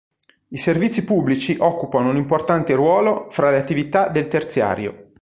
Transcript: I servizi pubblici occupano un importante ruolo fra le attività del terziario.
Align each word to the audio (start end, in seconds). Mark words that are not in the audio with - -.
I 0.47 0.57
servizi 0.57 1.03
pubblici 1.05 1.57
occupano 1.59 2.09
un 2.09 2.15
importante 2.17 2.73
ruolo 2.73 3.27
fra 3.29 3.51
le 3.51 3.59
attività 3.59 4.07
del 4.07 4.27
terziario. 4.27 5.09